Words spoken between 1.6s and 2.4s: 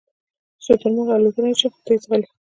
خو تېز ځغلي